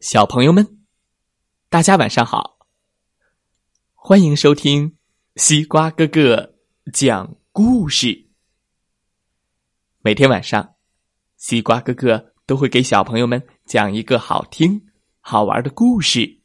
[0.00, 0.78] 小朋友们，
[1.68, 2.58] 大家晚上好！
[3.94, 4.96] 欢迎收听
[5.34, 6.54] 西瓜哥哥
[6.92, 8.28] 讲故事。
[9.98, 10.76] 每天晚上，
[11.36, 14.86] 西瓜哥哥都会给小朋友们讲一个好听、
[15.18, 16.42] 好玩的故事，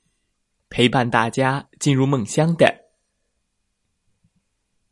[0.70, 2.86] 陪伴大家进入梦乡的。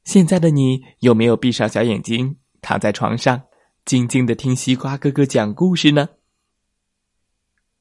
[0.03, 3.41] 现在的你有没有闭上小眼睛，躺在床上，
[3.85, 6.09] 静静的听西瓜哥哥讲故事呢？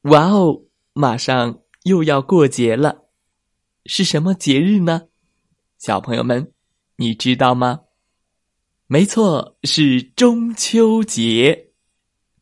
[0.04, 0.62] 哇哦！
[0.92, 3.04] 马上又要过节了，
[3.86, 5.02] 是什么节日呢？
[5.78, 6.52] 小朋友们，
[6.96, 7.80] 你知道吗？
[8.86, 11.68] 没错，是中秋节。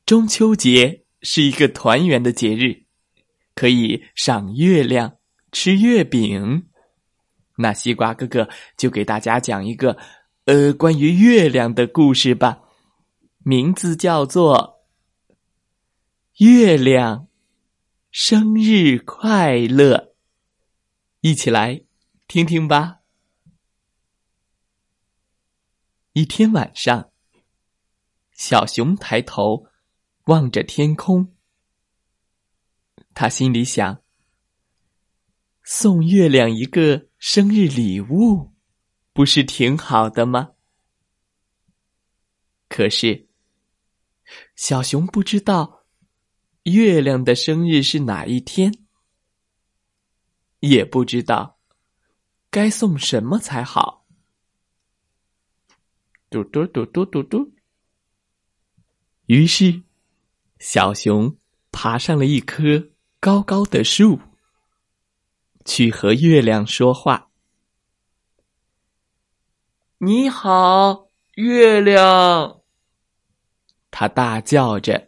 [0.06, 2.84] 中秋节是一个团圆的节日，
[3.54, 5.18] 可以赏月亮、
[5.52, 6.66] 吃月饼。
[7.56, 9.96] 那西瓜哥哥就给大家讲一个
[10.46, 12.60] 呃关于月亮的故事吧，
[13.44, 14.80] 名字叫做
[16.44, 17.26] 《月亮》。
[18.10, 20.14] 生日快乐！
[21.20, 21.84] 一起来
[22.26, 23.00] 听听吧。
[26.14, 27.12] 一天晚上，
[28.32, 29.66] 小熊抬头
[30.24, 31.36] 望着天空，
[33.12, 34.02] 他心里想：
[35.62, 38.54] 送月亮一个生日礼物，
[39.12, 40.54] 不是挺好的吗？
[42.70, 43.28] 可是，
[44.56, 45.77] 小熊不知道。
[46.68, 48.72] 月亮的生日是哪一天？
[50.60, 51.58] 也不知道
[52.50, 54.06] 该送什么才好。
[56.30, 57.52] 嘟嘟嘟嘟嘟嘟。
[59.26, 59.82] 于是，
[60.58, 61.36] 小熊
[61.70, 64.18] 爬上了一棵高高的树，
[65.64, 67.30] 去和月亮说话。
[69.98, 72.62] 你好，月亮！
[73.90, 75.07] 他大叫着。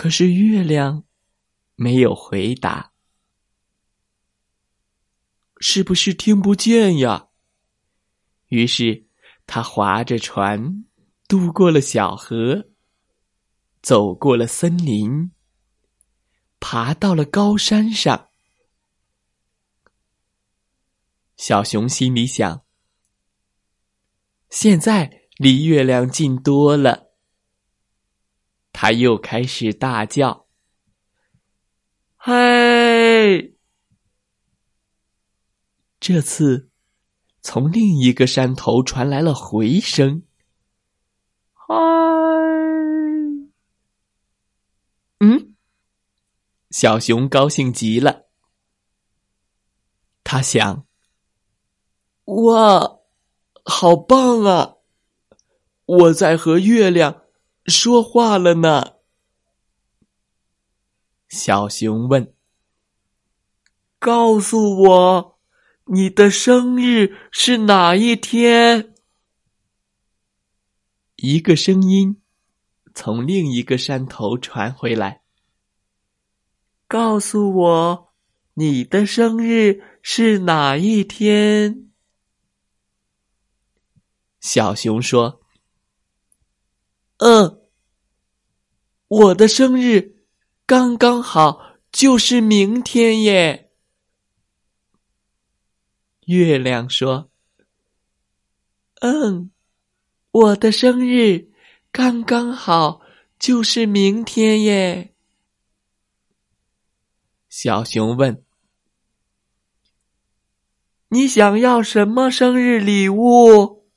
[0.00, 1.04] 可是月亮
[1.74, 2.94] 没有回答，
[5.58, 7.28] 是不是听不见呀？
[8.46, 9.08] 于是
[9.46, 10.86] 他划着船
[11.28, 12.70] 渡过了小河，
[13.82, 15.32] 走过了森林，
[16.58, 18.30] 爬到了高山上。
[21.36, 22.64] 小熊心里想：
[24.48, 27.09] 现在离月亮近多了。
[28.72, 30.46] 他又开始大叫
[32.16, 33.58] ：“嘿！”
[36.00, 36.70] 这次，
[37.42, 40.22] 从另一个山头传来了回声
[41.52, 41.74] ：“嗨！”
[45.20, 45.54] 嗯，
[46.70, 48.28] 小熊高兴极了。
[50.24, 50.86] 他想
[52.24, 53.00] ：“哇，
[53.64, 54.76] 好棒啊！
[55.84, 57.24] 我在和月亮。”
[57.70, 58.96] 说话了呢，
[61.28, 62.34] 小熊问
[64.00, 65.38] ：“告诉我，
[65.84, 68.94] 你的生日是哪一天？”
[71.16, 72.20] 一个声音
[72.94, 75.22] 从另一个山头传回来
[76.88, 78.12] ：“告诉我，
[78.54, 81.90] 你的生日是哪一天？”
[84.40, 85.42] 小熊说
[87.18, 87.58] ：“嗯。”
[89.10, 90.22] 我的生日
[90.66, 93.72] 刚刚好，就是明天耶。
[96.26, 97.28] 月亮说
[99.02, 99.50] ：“嗯，
[100.30, 101.50] 我的生日
[101.90, 103.00] 刚刚好，
[103.36, 105.12] 就是明天耶。”
[107.50, 108.44] 小熊问
[111.10, 113.88] ：“你想要什么生日礼物？”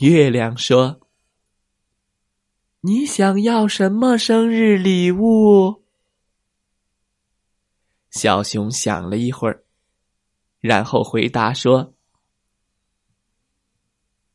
[0.00, 1.00] 月亮说。
[2.86, 5.84] 你想要什么生日礼物？
[8.10, 9.64] 小熊想了一会儿，
[10.60, 11.94] 然后回答说：“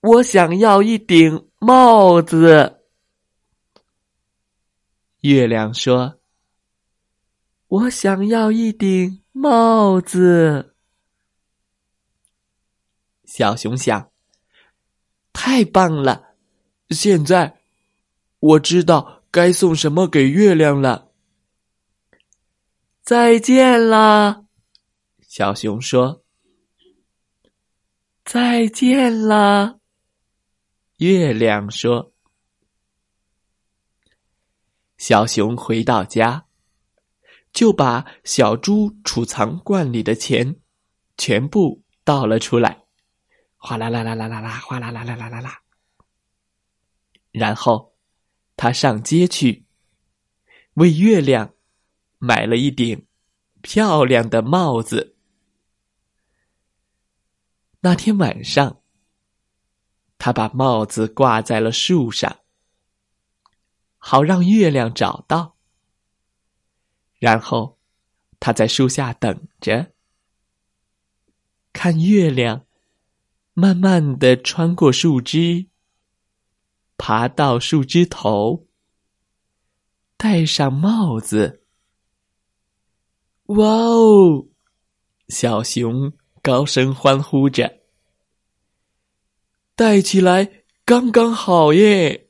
[0.02, 2.82] 我想要一顶帽子。”
[5.22, 6.20] 月亮说
[7.70, 10.74] ：“我想要一顶帽子。”
[13.26, 14.12] 小熊想
[15.34, 16.34] ：“太棒了！
[16.90, 17.58] 现在。”
[18.40, 21.12] 我知道该送什么给月亮了。
[23.02, 24.46] 再见啦，
[25.28, 26.24] 小熊说。
[28.24, 29.80] 再见啦，
[30.98, 32.14] 月亮说。
[34.98, 36.46] 小熊回到家，
[37.52, 40.56] 就把小猪储藏罐里的钱
[41.18, 42.84] 全部倒了出来，
[43.58, 45.60] 哗啦啦啦啦啦啦，哗啦啦啦啦啦啦，
[47.32, 47.90] 然后。
[48.62, 49.64] 他上街去，
[50.74, 51.54] 为月亮
[52.18, 53.06] 买了一顶
[53.62, 55.16] 漂亮的帽子。
[57.80, 58.82] 那天晚上，
[60.18, 62.40] 他把帽子挂在了树上，
[63.98, 65.56] 好让月亮找到。
[67.18, 67.80] 然后，
[68.42, 69.94] 他在树下等着，
[71.72, 72.66] 看月亮
[73.54, 75.69] 慢慢的穿过树枝，
[77.00, 78.68] 爬到树枝头，
[80.18, 81.64] 戴上帽子。
[83.46, 84.48] 哇哦！
[85.30, 86.14] 小熊
[86.44, 87.80] 高声欢呼着，
[89.76, 92.30] 戴起来刚刚好耶！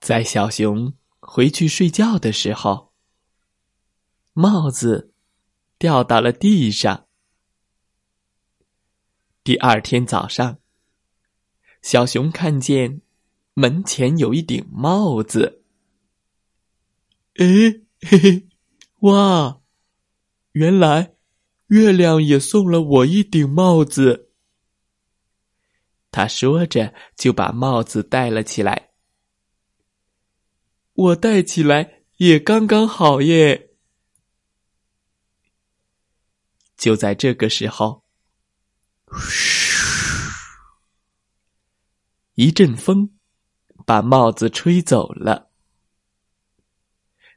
[0.00, 0.94] 在小熊。
[1.22, 2.92] 回去睡觉的时候，
[4.32, 5.12] 帽子
[5.78, 7.06] 掉到了地上。
[9.44, 10.58] 第二天早上，
[11.82, 13.00] 小熊看见
[13.54, 15.62] 门前有一顶帽子。
[17.36, 17.46] 哎，
[18.00, 18.48] 嘿嘿，
[19.00, 19.60] 哇！
[20.52, 21.14] 原来
[21.68, 24.30] 月亮也送了我一顶帽子。
[26.10, 28.90] 他说着，就把帽子戴了起来。
[30.92, 33.70] 我戴起来也刚刚好耶！
[36.76, 38.04] 就在这个时候，
[39.12, 39.59] 嘘，
[42.40, 43.18] 一阵风
[43.84, 45.50] 把帽子吹走了。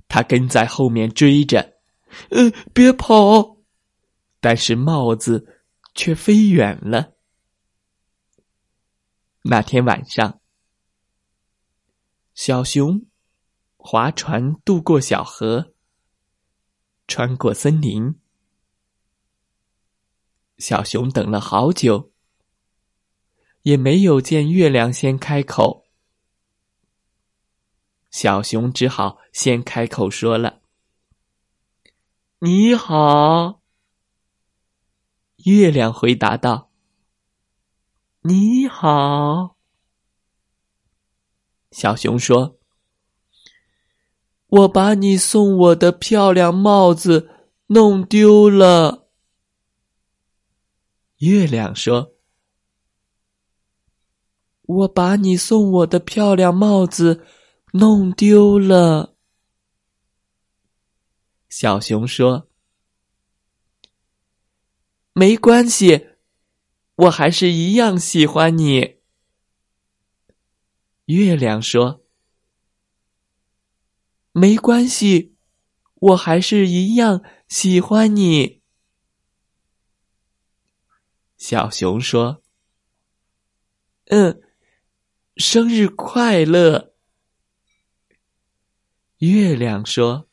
[0.08, 1.74] 他跟在后面追着，
[2.30, 3.58] 呃，别跑！
[4.40, 5.62] 但是帽子
[5.94, 7.16] 却飞远了。
[9.42, 10.40] 那天晚上，
[12.34, 13.06] 小熊。
[13.76, 15.74] 划船渡过小河，
[17.06, 18.18] 穿过森林。
[20.58, 22.12] 小熊等了好久，
[23.63, 25.86] 也没有见月亮先开口。
[28.12, 30.62] 小熊只好先开口说了
[32.39, 33.62] ：“你好。”
[35.45, 36.69] 月亮回答道
[38.21, 39.57] ：“你好。”
[41.71, 42.60] 小熊说。
[44.54, 47.27] 我把你送我的漂亮帽子
[47.68, 49.07] 弄丢了。
[51.18, 52.12] 月亮说
[54.63, 57.25] ：“我把你送我的漂亮帽子
[57.74, 59.15] 弄丢了。”
[61.50, 62.50] 小熊说
[65.13, 66.07] ：“没关系，
[66.95, 68.98] 我还是一样喜欢你。”
[71.06, 72.01] 月亮说。
[74.36, 75.36] 没关系，
[75.94, 78.63] 我还是一样喜欢你。
[81.38, 82.42] 小熊说
[84.10, 84.42] ：“嗯，
[85.38, 86.94] 生日快乐。”
[89.20, 90.30] 月亮说：“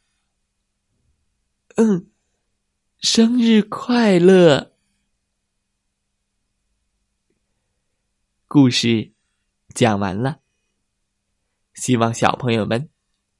[1.76, 2.11] 嗯，
[2.99, 4.76] 生日快乐。”
[8.49, 9.12] 故事
[9.75, 10.41] 讲完了，
[11.75, 12.91] 希望小朋友们。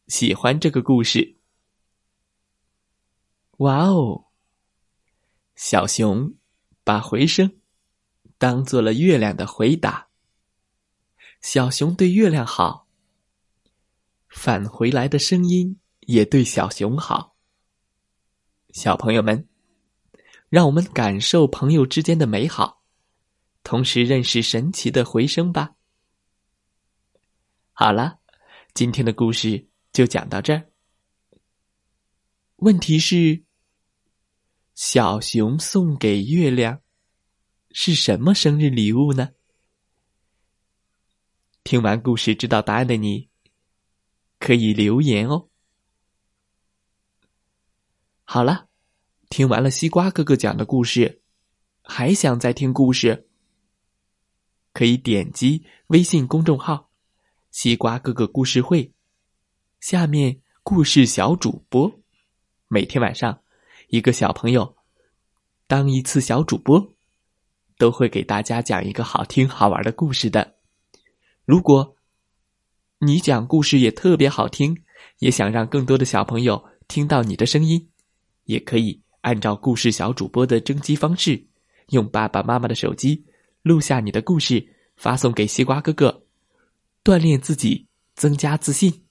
[0.07, 1.39] 喜欢这个故事，
[3.59, 4.27] 哇哦！
[5.55, 6.35] 小熊
[6.83, 7.61] 把回声
[8.37, 10.10] 当做了月亮的回答。
[11.41, 12.87] 小熊对月亮好，
[14.29, 17.35] 返回来的声音也对小熊好。
[18.73, 19.49] 小朋友们，
[20.49, 22.83] 让我们感受朋友之间的美好，
[23.63, 25.75] 同时认识神奇的回声吧。
[27.73, 28.19] 好了，
[28.75, 29.69] 今天的故事。
[29.93, 30.71] 就讲到这儿。
[32.57, 33.43] 问题是，
[34.77, 36.81] 小熊送给月亮
[37.73, 39.31] 是什么生日礼物呢？
[41.63, 43.29] 听完故事知道答案的你，
[44.39, 45.49] 可以留言哦。
[48.25, 48.69] 好了，
[49.29, 51.23] 听完了西瓜哥哥讲的故事，
[51.83, 53.29] 还想再听故事？
[54.73, 56.91] 可以点击微信公众号
[57.51, 58.95] “西瓜哥哥故事会”。
[59.81, 62.01] 下面故事小主播，
[62.69, 63.43] 每天晚上
[63.89, 64.77] 一个小朋友
[65.67, 66.95] 当一次小主播，
[67.79, 70.60] 都会给大家讲一个好听好玩的故事的。
[71.51, 71.97] 如果
[73.01, 74.85] 你讲故事也特别好听，
[75.19, 77.91] 也想让更多的小朋友听到你的声音，
[78.45, 81.45] 也可以按照故事小主播的征集方式，
[81.89, 83.25] 用爸爸妈妈的手机
[83.63, 84.65] 录下你的故事，
[84.95, 86.25] 发送给西瓜哥哥，
[87.03, 89.05] 锻炼自己，增加自信。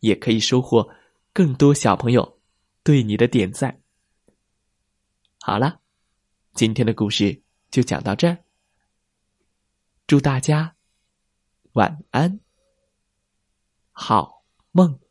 [0.00, 0.88] 也可以收获
[1.32, 2.40] 更多小朋友
[2.82, 3.78] 对你的点赞。
[5.38, 5.78] 好了，
[6.54, 8.36] 今天的故事就讲到这儿。
[10.08, 10.74] 祝大家
[11.74, 12.38] 晚安，
[13.90, 15.03] 好梦。